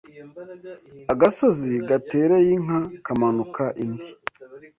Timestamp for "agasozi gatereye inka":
1.13-2.79